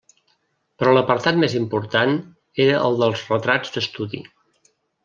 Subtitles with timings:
[0.79, 2.17] Però l'apartat més important
[2.67, 4.27] era el dels retrats d'estudi.